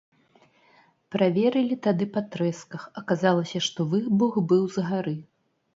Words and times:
Праверылі 1.15 1.75
тады 1.89 2.09
па 2.15 2.25
трэсках, 2.37 2.81
аказалася, 3.03 3.57
што 3.69 3.79
выбух 3.95 4.33
быў 4.53 4.63
з 4.77 4.89
гары. 4.91 5.17